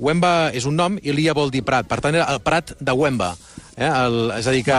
Wemba 0.00 0.50
és 0.56 0.64
un 0.64 0.76
nom 0.76 0.96
i 1.02 1.12
Lia 1.12 1.34
vol 1.36 1.52
dir 1.52 1.62
Prat. 1.62 1.88
Per 1.88 2.00
tant, 2.00 2.16
era 2.16 2.28
el 2.32 2.40
Prat 2.40 2.72
de 2.80 2.92
Wemba. 2.96 3.34
Eh? 3.80 3.88
El, 3.88 4.18
és 4.36 4.44
a 4.46 4.52
dir, 4.52 4.60
que, 4.66 4.78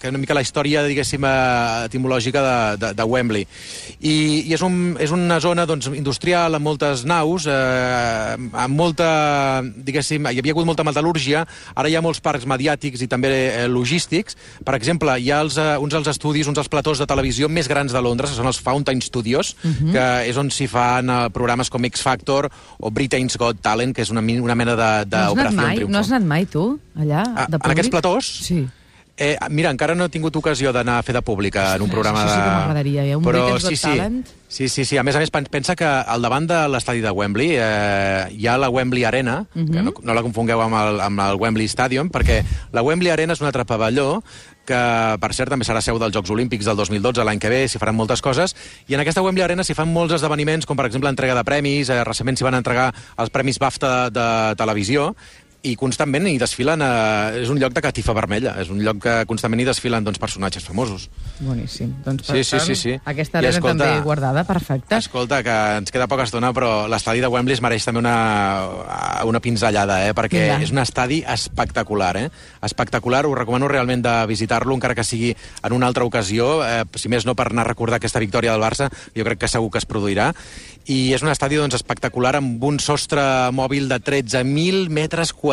que 0.00 0.08
una 0.08 0.18
mica 0.22 0.32
la 0.36 0.40
història, 0.40 0.80
diguéssim, 0.88 1.24
eh, 1.28 1.84
etimològica 1.90 2.40
de, 2.40 2.54
de, 2.80 2.92
de 2.96 3.04
Wembley. 3.04 3.44
I, 4.00 4.14
i 4.48 4.54
és, 4.56 4.62
un, 4.64 4.96
és 5.04 5.12
una 5.12 5.36
zona 5.44 5.66
doncs, 5.68 5.90
industrial 5.92 6.56
amb 6.56 6.64
moltes 6.64 7.04
naus, 7.08 7.44
eh, 7.44 8.38
amb 8.64 8.78
molta, 8.78 9.60
diguéssim, 9.84 10.30
hi 10.32 10.40
havia 10.40 10.54
hagut 10.56 10.68
molta 10.68 10.86
metal·lúrgia, 10.88 11.44
ara 11.76 11.92
hi 11.92 11.98
ha 11.98 12.02
molts 12.04 12.22
parcs 12.24 12.48
mediàtics 12.48 13.04
i 13.04 13.10
també 13.10 13.34
eh, 13.50 13.66
logístics. 13.68 14.38
Per 14.64 14.76
exemple, 14.78 15.12
hi 15.20 15.28
ha 15.34 15.42
els, 15.44 15.60
eh, 15.60 15.76
uns 15.84 15.92
dels 15.98 16.08
estudis, 16.14 16.48
uns 16.48 16.56
dels 16.56 16.72
platós 16.72 17.02
de 17.02 17.08
televisió 17.10 17.52
més 17.52 17.68
grans 17.68 17.92
de 17.92 18.00
Londres, 18.00 18.32
que 18.32 18.40
són 18.40 18.48
els 18.48 18.62
Fountain 18.64 19.04
Studios, 19.04 19.54
que 19.92 20.06
és 20.30 20.40
on 20.40 20.48
s'hi 20.54 20.70
fan 20.72 21.12
eh, 21.12 21.20
programes 21.36 21.68
com 21.68 21.84
X 21.90 22.00
Factor 22.06 22.48
o 22.80 22.90
Britain's 22.94 23.36
Got 23.36 23.60
Talent, 23.60 23.92
que 23.92 24.06
és 24.06 24.14
una, 24.14 24.24
una 24.24 24.56
mena 24.56 24.72
No 24.78 25.04
d'operació 25.04 25.60
mai, 25.60 25.76
triomfo. 25.82 25.92
no 25.92 26.00
has 26.00 26.12
anat 26.14 26.28
mai, 26.32 26.48
tu, 26.48 26.66
allà, 26.96 27.26
de 27.44 27.60
en 27.60 27.76
aquests 27.76 27.90
públic? 27.90 27.96
platós? 27.98 28.37
Sí. 28.44 28.66
Eh, 29.20 29.36
mira, 29.50 29.72
encara 29.74 29.96
no 29.98 30.04
he 30.06 30.10
tingut 30.14 30.36
ocasió 30.38 30.70
d'anar 30.70 31.00
a 31.00 31.02
fer 31.02 31.12
de 31.16 31.22
pública 31.26 31.72
en 31.74 31.82
un 31.82 31.90
programa 31.90 32.20
això 32.22 32.30
sí 32.30 32.36
de... 32.38 32.44
que 32.44 32.50
m'agradaria, 32.54 33.04
eh? 33.04 33.16
Un 33.18 33.24
Però 33.24 33.58
sí, 33.58 33.74
sí. 33.74 33.82
Talent. 33.88 34.20
Sí, 34.46 34.68
sí, 34.70 34.84
sí. 34.86 34.96
A 34.96 35.02
més 35.02 35.16
a 35.16 35.18
més, 35.18 35.32
pen- 35.34 35.48
pensa 35.50 35.74
que 35.74 35.84
al 35.84 36.22
davant 36.22 36.46
de 36.46 36.60
l'estadi 36.70 37.00
de 37.02 37.10
Wembley 37.10 37.56
eh, 37.58 38.28
hi 38.30 38.46
ha 38.46 38.54
la 38.56 38.68
Wembley 38.70 39.02
Arena, 39.04 39.40
Mhm. 39.54 39.72
que 39.74 39.82
no, 39.82 39.92
no 40.04 40.14
la 40.14 40.22
confongueu 40.22 40.62
amb 40.62 40.78
el, 40.78 41.00
amb 41.00 41.18
el 41.20 41.34
Wembley 41.34 41.66
Stadium, 41.66 42.10
perquè 42.14 42.44
la 42.70 42.82
Wembley 42.86 43.10
Arena 43.10 43.32
és 43.34 43.40
un 43.42 43.48
altre 43.50 43.64
pavelló 43.66 44.22
que, 44.64 44.78
per 45.18 45.32
cert, 45.34 45.50
també 45.50 45.66
serà 45.66 45.82
seu 45.82 45.98
dels 45.98 46.14
Jocs 46.14 46.30
Olímpics 46.30 46.64
del 46.70 46.76
2012, 46.76 47.24
l'any 47.26 47.40
que 47.42 47.50
ve, 47.50 47.64
s'hi 47.66 47.78
faran 47.82 47.96
moltes 47.98 48.22
coses, 48.22 48.54
i 48.86 48.94
en 48.94 49.00
aquesta 49.02 49.22
Wembley 49.26 49.42
Arena 49.42 49.64
s'hi 49.66 49.74
fan 49.74 49.90
molts 49.92 50.14
esdeveniments, 50.14 50.64
com 50.68 50.76
per 50.78 50.86
exemple 50.86 51.10
entrega 51.10 51.34
de 51.34 51.42
premis, 51.42 51.90
eh, 51.90 52.04
recentment 52.04 52.38
s'hi 52.38 52.44
van 52.46 52.54
entregar 52.54 52.92
els 53.18 53.30
Premis 53.34 53.58
BAFTA 53.58 54.10
de, 54.10 54.20
de 54.20 54.56
televisió, 54.62 55.16
i 55.62 55.74
constantment 55.76 56.26
hi 56.30 56.36
desfilen... 56.38 56.82
Eh, 56.82 57.42
és 57.42 57.50
un 57.50 57.58
lloc 57.58 57.72
de 57.74 57.82
catifa 57.82 58.14
vermella, 58.14 58.54
és 58.62 58.68
un 58.70 58.78
lloc 58.84 59.00
que 59.02 59.14
constantment 59.26 59.60
hi 59.62 59.66
desfilen 59.66 60.04
doncs, 60.06 60.18
personatges 60.22 60.64
famosos. 60.64 61.08
Boníssim. 61.40 61.90
Doncs, 62.04 62.26
Sí, 62.28 62.44
sí, 62.44 62.60
sí, 62.60 62.76
sí. 62.78 62.92
Aquesta 63.04 63.38
arena 63.40 63.56
escolta- 63.56 63.84
també 63.88 64.04
guardada, 64.06 64.44
perfecte. 64.44 64.96
Escolta, 64.96 65.42
que 65.42 65.56
ens 65.80 65.90
queda 65.90 66.06
poca 66.06 66.22
estona, 66.28 66.52
però 66.54 66.86
l'estadi 66.88 67.20
de 67.20 67.28
Wembley 67.32 67.54
es 67.58 67.62
mereix 67.64 67.84
també 67.84 67.98
una, 68.04 68.14
una 69.26 69.40
pinzellada, 69.40 70.00
eh? 70.08 70.14
perquè 70.14 70.44
Vinga. 70.46 70.62
és 70.62 70.70
un 70.72 70.78
estadi 70.78 71.22
espectacular. 71.26 72.14
Eh? 72.16 72.30
Espectacular, 72.62 73.24
us 73.26 73.38
recomano 73.38 73.68
realment 73.68 74.02
de 74.06 74.14
visitar-lo, 74.30 74.74
encara 74.78 74.94
que 74.94 75.04
sigui 75.04 75.34
en 75.34 75.72
una 75.72 75.86
altra 75.90 76.04
ocasió, 76.06 76.62
eh, 76.66 76.84
si 76.94 77.10
més 77.10 77.26
no 77.26 77.34
per 77.34 77.50
anar 77.50 77.66
a 77.66 77.72
recordar 77.72 77.98
aquesta 77.98 78.22
victòria 78.22 78.52
del 78.54 78.62
Barça, 78.62 78.90
jo 79.16 79.26
crec 79.26 79.42
que 79.42 79.48
segur 79.50 79.70
que 79.74 79.82
es 79.82 79.86
produirà. 79.90 80.30
I 80.88 81.12
és 81.12 81.20
un 81.20 81.28
estadi 81.28 81.58
doncs, 81.60 81.74
espectacular 81.76 82.36
amb 82.38 82.62
un 82.64 82.78
sostre 82.80 83.20
mòbil 83.52 83.90
de 83.90 83.98
13.000 84.00 84.88
metres 84.88 85.34
quadrats 85.34 85.47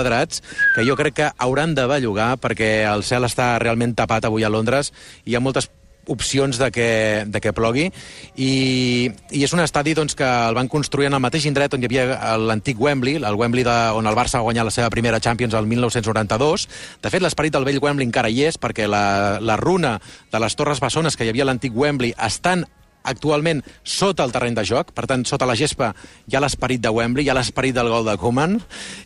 que 0.75 0.85
jo 0.87 0.97
crec 0.99 1.15
que 1.21 1.31
hauran 1.37 1.75
de 1.75 1.87
bellugar 1.87 2.35
perquè 2.41 2.85
el 2.89 3.03
cel 3.03 3.27
està 3.27 3.55
realment 3.61 3.95
tapat 3.95 4.25
avui 4.25 4.43
a 4.43 4.51
Londres 4.51 4.91
i 5.23 5.31
hi 5.31 5.35
ha 5.35 5.43
moltes 5.43 5.69
opcions 6.07 6.57
de 6.57 6.71
que, 6.71 7.23
de 7.27 7.41
que 7.41 7.53
plogui 7.53 7.87
i, 8.35 9.09
i 9.31 9.43
és 9.43 9.53
un 9.55 9.61
estadi 9.63 9.95
doncs, 9.97 10.15
que 10.17 10.25
el 10.25 10.57
van 10.57 10.69
construir 10.71 11.09
en 11.09 11.17
el 11.17 11.23
mateix 11.23 11.47
indret 11.49 11.73
on 11.73 11.83
hi 11.83 11.89
havia 11.89 12.37
l'antic 12.41 12.79
Wembley, 12.81 13.17
el 13.17 13.39
Wembley 13.39 13.65
de, 13.65 13.75
on 13.97 14.07
el 14.07 14.17
Barça 14.17 14.39
va 14.39 14.47
guanyar 14.47 14.67
la 14.67 14.73
seva 14.75 14.91
primera 14.93 15.19
Champions 15.19 15.55
el 15.57 15.67
1992. 15.69 16.67
De 17.01 17.11
fet, 17.11 17.23
l'esperit 17.23 17.53
del 17.53 17.65
vell 17.67 17.81
Wembley 17.81 18.07
encara 18.07 18.29
hi 18.29 18.45
és 18.49 18.59
perquè 18.61 18.89
la, 18.89 19.39
la 19.41 19.57
runa 19.57 19.97
de 20.31 20.41
les 20.41 20.55
Torres 20.55 20.81
Bessones 20.83 21.17
que 21.17 21.25
hi 21.25 21.33
havia 21.33 21.45
a 21.47 21.51
l'antic 21.51 21.75
Wembley 21.75 22.15
estan 22.21 22.65
actualment 23.05 23.63
sota 23.83 24.25
el 24.25 24.33
terreny 24.33 24.57
de 24.57 24.65
joc, 24.67 24.91
per 24.95 25.05
tant, 25.09 25.25
sota 25.27 25.47
la 25.47 25.55
gespa 25.57 25.91
hi 26.25 26.35
ha 26.35 26.41
l'esperit 26.43 26.81
de 26.81 26.91
Wembley, 26.91 27.25
hi 27.25 27.31
ha 27.31 27.37
l'esperit 27.37 27.75
del 27.75 27.89
gol 27.91 28.05
de 28.07 28.17
Koeman, 28.19 28.57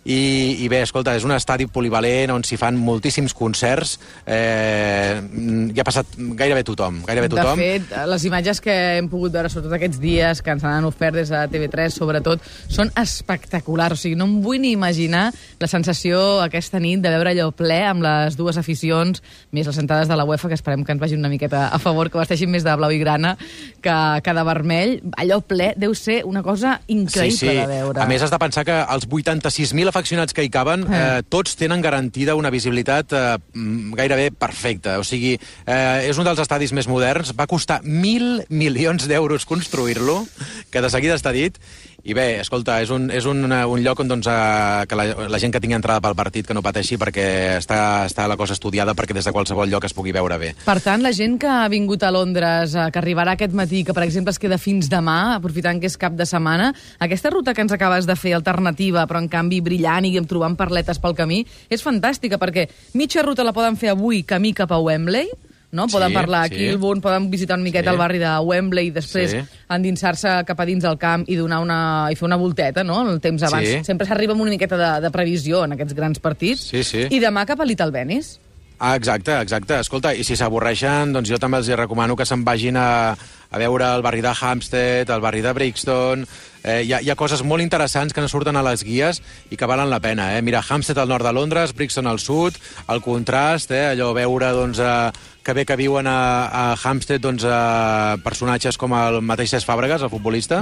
i, 0.05 0.19
i 0.63 0.69
bé, 0.71 0.81
escolta, 0.85 1.15
és 1.17 1.25
un 1.27 1.35
estadi 1.35 1.67
polivalent 1.69 2.33
on 2.33 2.45
s'hi 2.47 2.59
fan 2.59 2.77
moltíssims 2.79 3.35
concerts, 3.37 3.97
eh, 4.25 5.19
hi 5.19 5.79
ha 5.79 5.87
passat 5.87 6.17
gairebé 6.39 6.63
tothom, 6.67 7.01
gairebé 7.07 7.29
tothom. 7.31 7.59
De 7.59 7.67
fet, 7.79 7.95
les 8.09 8.27
imatges 8.29 8.61
que 8.63 8.75
hem 8.97 9.09
pogut 9.11 9.33
veure, 9.35 9.51
sobretot 9.51 9.75
aquests 9.77 10.01
dies, 10.01 10.43
que 10.43 10.55
ens 10.55 10.65
han 10.67 10.87
ofert 10.87 11.17
des 11.19 11.31
de 11.33 11.43
TV3, 11.51 11.93
sobretot, 11.95 12.43
són 12.71 12.91
espectaculars. 12.99 13.99
O 13.99 14.01
sigui, 14.01 14.17
no 14.19 14.27
em 14.29 14.39
vull 14.43 14.61
ni 14.63 14.73
imaginar 14.75 15.29
la 15.59 15.69
sensació 15.71 16.39
aquesta 16.43 16.79
nit 16.81 17.03
de 17.03 17.11
veure 17.13 17.33
allò 17.33 17.49
ple 17.55 17.81
amb 17.87 18.03
les 18.05 18.37
dues 18.39 18.59
aficions, 18.59 19.23
més 19.55 19.67
les 19.67 20.07
de 20.09 20.15
la 20.15 20.25
UEFA, 20.25 20.49
que 20.49 20.57
esperem 20.57 20.85
que 20.85 20.93
ens 20.95 21.01
vagin 21.01 21.19
una 21.19 21.31
miqueta 21.31 21.67
a 21.67 21.79
favor, 21.79 22.09
que 22.09 22.19
vesteixin 22.19 22.51
més 22.51 22.63
de 22.63 22.75
blau 22.79 22.91
i 22.91 22.99
grana 23.01 23.35
que, 23.81 23.88
que 24.23 24.33
de 24.35 24.43
vermell. 24.47 24.93
Allò 25.19 25.39
ple 25.45 25.73
deu 25.79 25.93
ser 25.97 26.21
una 26.27 26.43
cosa 26.45 26.77
increïble 26.87 27.55
de 27.61 27.67
veure. 27.67 28.01
A 28.03 28.07
més, 28.09 28.23
has 28.23 28.31
de 28.33 28.39
pensar 28.41 28.65
que 28.67 28.77
els 28.81 29.07
86.000 29.07 29.89
afeccionats 29.91 30.33
que 30.33 30.43
hi 30.45 30.49
caben, 30.53 30.85
Eh. 30.89 30.99
eh, 30.99 31.23
tots 31.29 31.55
tenen 31.59 31.81
garantida 31.81 32.35
una 32.35 32.49
visibilitat 32.49 33.13
eh, 33.13 33.37
mm, 33.53 33.93
gairebé 33.99 34.31
perfecta. 34.31 34.97
O 34.99 35.03
sigui, 35.03 35.35
eh, 35.65 36.07
és 36.09 36.17
un 36.17 36.25
dels 36.27 36.39
estadis 36.39 36.73
més 36.73 36.87
moderns. 36.87 37.33
Va 37.37 37.47
costar 37.47 37.81
mil 37.83 38.43
milions 38.49 39.07
d'euros 39.07 39.45
construir-lo, 39.45 40.25
que 40.71 40.81
de 40.81 40.89
seguida 40.89 41.15
està 41.15 41.31
dit. 41.31 41.57
I 42.03 42.13
bé, 42.15 42.39
escolta, 42.39 42.77
és 42.79 42.91
un, 42.95 43.09
és 43.11 43.25
un, 43.27 43.43
un 43.43 43.81
lloc 43.83 43.99
on 43.99 44.07
doncs, 44.07 44.27
eh, 44.31 44.85
que 44.87 44.95
la, 44.95 45.05
la 45.27 45.39
gent 45.41 45.51
que 45.51 45.59
tingui 45.59 45.75
entrada 45.75 45.99
pel 46.03 46.15
partit 46.15 46.47
que 46.47 46.55
no 46.55 46.63
pateixi 46.63 46.95
perquè 46.99 47.25
està, 47.57 48.05
està 48.07 48.27
la 48.29 48.37
cosa 48.39 48.55
estudiada 48.55 48.95
perquè 48.95 49.15
des 49.17 49.27
de 49.27 49.33
qualsevol 49.35 49.67
lloc 49.67 49.83
es 49.89 49.95
pugui 49.97 50.13
veure 50.15 50.37
bé. 50.39 50.53
Per 50.63 50.77
tant, 50.83 51.03
la 51.03 51.11
gent 51.15 51.35
que 51.41 51.49
ha 51.51 51.67
vingut 51.71 52.05
a 52.07 52.13
Londres, 52.15 52.75
eh, 52.75 52.87
que 52.93 53.01
arribarà 53.01 53.35
aquest 53.35 53.57
matí, 53.57 53.83
que 53.83 53.95
per 53.97 54.05
exemple 54.07 54.31
es 54.31 54.39
queda 54.39 54.61
fins 54.61 54.87
demà, 54.91 55.35
aprofitant 55.35 55.81
que 55.81 55.91
és 55.91 55.99
cap 55.99 56.15
de 56.15 56.27
setmana, 56.29 56.71
aquesta 57.03 57.33
ruta 57.35 57.53
que 57.53 57.65
ens 57.67 57.75
acabes 57.75 58.07
de 58.07 58.15
fer 58.15 58.33
alternativa, 58.37 59.03
però 59.09 59.19
en 59.19 59.27
canvi 59.31 59.59
brillant 59.65 60.07
i 60.07 60.15
trobant 60.29 60.55
perletes 60.59 60.99
pel 61.03 61.17
camí, 61.17 61.43
és 61.69 61.83
fantàstica, 61.83 62.39
perquè 62.39 62.67
mitja 62.95 63.23
ruta 63.25 63.43
la 63.43 63.55
poden 63.55 63.75
fer 63.79 63.91
avui 63.91 64.23
camí 64.23 64.53
cap 64.55 64.71
a 64.71 64.79
Wembley, 64.79 65.27
no? 65.71 65.87
Sí, 65.87 65.93
poden 65.93 66.13
parlar 66.13 66.45
a 66.45 66.47
sí. 66.47 66.55
Kilburn, 66.55 67.01
poden 67.01 67.29
visitar 67.29 67.57
una 67.57 67.63
miqueta 67.63 67.91
Sí. 67.91 67.93
el 67.93 67.99
barri 67.99 68.17
de 68.17 68.31
Wembley 68.39 68.87
i 68.87 68.91
després 68.91 69.31
Sí. 69.31 69.37
endinsar-se 69.69 70.43
cap 70.45 70.59
a 70.59 70.65
dins 70.65 70.83
del 70.83 70.97
camp 70.97 71.25
i 71.29 71.35
donar 71.35 71.59
una, 71.61 72.07
i 72.11 72.15
fer 72.15 72.25
una 72.25 72.35
volteta, 72.37 72.83
no?, 72.83 73.01
el 73.09 73.19
temps 73.21 73.43
abans. 73.43 73.67
Sí. 73.67 73.83
Sempre 73.83 74.07
s'arriba 74.07 74.33
amb 74.33 74.41
una 74.41 74.51
miqueta 74.51 74.77
de, 74.77 74.91
de 75.01 75.11
previsió 75.11 75.63
en 75.65 75.73
aquests 75.77 75.93
grans 75.93 76.19
partits. 76.19 76.69
Sí, 76.71 76.83
sí. 76.83 77.05
I 77.09 77.19
demà 77.19 77.45
cap 77.45 77.59
a 77.61 77.65
Little 77.65 77.91
Venice. 77.91 78.39
Ah, 78.81 78.95
exacte, 78.95 79.33
exacte. 79.41 79.77
Escolta, 79.79 80.13
i 80.15 80.23
si 80.23 80.37
s'avorreixen, 80.39 81.11
doncs 81.11 81.27
jo 81.29 81.37
també 81.37 81.57
els 81.59 81.67
recomano 81.75 82.15
que 82.15 82.25
se'n 82.25 82.45
vagin 82.47 82.77
a, 82.79 83.11
a 83.51 83.57
veure 83.59 83.89
el 83.95 84.01
barri 84.01 84.21
de 84.21 84.31
Hampstead, 84.41 85.09
el 85.09 85.21
barri 85.21 85.41
de 85.41 85.51
Brixton... 85.53 86.25
Eh, 86.63 86.83
hi, 86.85 86.93
ha, 86.93 87.01
hi 87.01 87.09
ha 87.09 87.15
coses 87.15 87.41
molt 87.43 87.63
interessants 87.63 88.13
que 88.13 88.21
no 88.21 88.27
surten 88.27 88.55
a 88.59 88.63
les 88.65 88.83
guies 88.83 89.21
i 89.49 89.55
que 89.57 89.65
valen 89.69 89.89
la 89.89 89.99
pena. 90.03 90.37
Eh? 90.37 90.41
Mira, 90.41 90.63
Hampstead 90.67 90.97
al 90.99 91.07
nord 91.09 91.25
de 91.25 91.33
Londres, 91.33 91.73
Brixton 91.73 92.07
al 92.07 92.19
sud, 92.19 92.55
el 92.89 93.01
contrast, 93.01 93.71
eh? 93.71 93.85
allò 93.93 94.11
veure 94.13 94.51
doncs, 94.51 94.79
eh, 94.79 95.11
que 95.43 95.53
bé 95.55 95.63
que 95.65 95.77
viuen 95.79 96.05
a, 96.05 96.17
a 96.51 96.63
Hampstead 96.83 97.21
doncs, 97.23 97.45
eh, 97.47 98.17
personatges 98.23 98.77
com 98.77 98.93
el 98.93 99.21
mateix 99.25 99.53
Cesc 99.55 99.65
Fàbregas, 99.69 100.03
el 100.03 100.11
futbolista, 100.11 100.59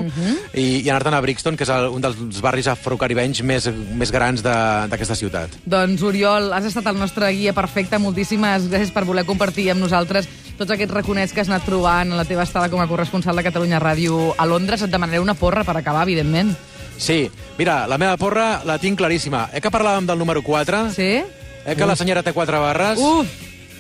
i, 0.54 0.84
i 0.86 0.90
anar-te'n 0.90 1.18
a 1.18 1.22
Brixton, 1.26 1.58
que 1.58 1.66
és 1.66 1.72
el, 1.74 1.90
un 1.92 2.04
dels 2.06 2.42
barris 2.46 2.70
afrocaribenys 2.72 3.42
més, 3.44 3.68
més 3.98 4.12
grans 4.14 4.44
de- 4.46 4.56
d'aquesta 4.92 5.18
ciutat. 5.18 5.58
Doncs, 5.66 6.04
Oriol, 6.06 6.52
has 6.54 6.70
estat 6.70 6.86
el 6.94 7.00
nostre 7.02 7.32
guia 7.34 7.54
perfecte. 7.58 7.98
Moltíssimes 8.00 8.70
gràcies 8.70 8.94
per 8.94 9.04
voler 9.10 9.26
compartir 9.26 9.72
amb 9.74 9.82
nosaltres 9.82 10.30
tots 10.58 10.72
aquests 10.74 10.94
raconets 10.94 11.34
que 11.36 11.42
has 11.44 11.50
anat 11.52 11.66
trobant 11.68 12.10
en 12.10 12.18
la 12.18 12.24
teva 12.26 12.42
estada 12.42 12.70
com 12.70 12.80
a 12.82 12.88
corresponsal 12.90 13.36
de 13.38 13.44
Catalunya 13.46 13.78
Ràdio 13.82 14.32
a 14.38 14.46
Londres. 14.50 14.82
Et 14.82 14.90
demanaré 14.90 15.20
una 15.22 15.36
porra 15.38 15.62
per 15.64 15.76
acabar, 15.78 15.87
evidentment. 15.96 16.56
Sí, 16.98 17.30
mira, 17.58 17.86
la 17.88 17.98
meva 17.98 18.18
porra 18.18 18.64
la 18.66 18.80
tinc 18.82 18.98
claríssima. 18.98 19.50
Eh 19.54 19.62
que 19.62 19.70
parlàvem 19.70 20.08
del 20.10 20.18
número 20.18 20.42
4? 20.42 20.90
Sí? 20.92 21.22
Eh 21.66 21.76
que 21.76 21.86
la 21.86 21.96
senyora 21.96 22.24
té 22.24 22.34
4 22.34 22.60
barres? 22.60 22.98
Uf! 23.00 23.28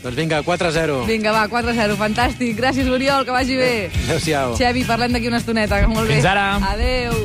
Doncs 0.03 0.15
vinga, 0.15 0.43
4-0. 0.45 1.05
Vinga, 1.07 1.31
va, 1.33 1.47
4-0, 1.49 1.97
fantàstic. 1.97 2.55
Gràcies, 2.55 2.87
Oriol, 2.87 3.25
que 3.25 3.33
vagi 3.33 3.57
bé. 3.57 3.89
Adéu-siau. 4.05 4.53
Xevi, 4.55 4.83
parlem 4.85 5.11
d'aquí 5.11 5.27
una 5.27 5.41
estoneta, 5.41 5.81
que 5.81 5.87
molt 5.87 6.07
bé. 6.07 6.19
Fins 6.19 6.29
ara. 6.29 6.45
Adéu. 6.69 7.17